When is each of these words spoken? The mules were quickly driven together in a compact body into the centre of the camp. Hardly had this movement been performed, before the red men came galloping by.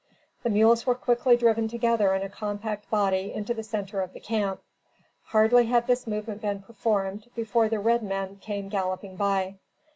The 0.41 0.49
mules 0.49 0.87
were 0.87 0.95
quickly 0.95 1.37
driven 1.37 1.67
together 1.67 2.15
in 2.15 2.23
a 2.23 2.27
compact 2.29 2.89
body 2.89 3.31
into 3.31 3.53
the 3.53 3.61
centre 3.61 4.01
of 4.01 4.13
the 4.13 4.19
camp. 4.19 4.59
Hardly 5.25 5.67
had 5.67 5.85
this 5.85 6.07
movement 6.07 6.41
been 6.41 6.63
performed, 6.63 7.29
before 7.35 7.69
the 7.69 7.77
red 7.77 8.01
men 8.01 8.37
came 8.37 8.67
galloping 8.67 9.15
by. 9.15 9.59